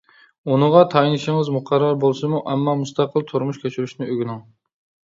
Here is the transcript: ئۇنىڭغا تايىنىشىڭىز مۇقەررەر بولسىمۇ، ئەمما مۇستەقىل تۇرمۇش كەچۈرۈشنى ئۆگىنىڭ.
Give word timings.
ئۇنىڭغا 0.53 0.81
تايىنىشىڭىز 0.93 1.51
مۇقەررەر 1.57 2.01
بولسىمۇ، 2.07 2.43
ئەمما 2.55 2.77
مۇستەقىل 2.81 3.31
تۇرمۇش 3.35 3.65
كەچۈرۈشنى 3.67 4.11
ئۆگىنىڭ. 4.11 4.43